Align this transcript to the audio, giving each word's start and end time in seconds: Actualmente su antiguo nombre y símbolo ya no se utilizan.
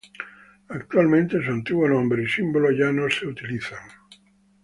Actualmente 0.69 1.45
su 1.45 1.51
antiguo 1.51 1.87
nombre 1.87 2.23
y 2.23 2.27
símbolo 2.27 2.71
ya 2.71 2.91
no 2.91 3.07
se 3.07 3.27
utilizan. 3.27 3.83